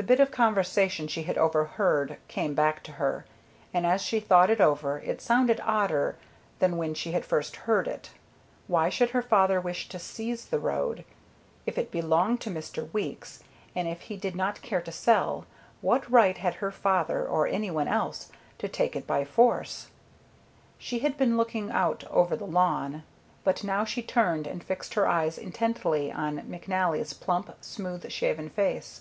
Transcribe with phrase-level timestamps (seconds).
[0.00, 3.24] The bit of conversation she had overheard came back to her,
[3.74, 6.14] and as she thought it over it sounded odder
[6.60, 8.10] than when she had first heard it.
[8.68, 11.04] Why should her father wish to seize the road?
[11.66, 12.88] If it belonged to Mr.
[12.92, 13.42] Weeks,
[13.74, 15.46] and if he did not care to sell,
[15.80, 19.88] what right had her father or any one else to take it by force?
[20.78, 23.02] She had been looking out over the lawn,
[23.42, 29.00] but now she turned and fixed her eyes intently on McNally's plump, smooth shaven face.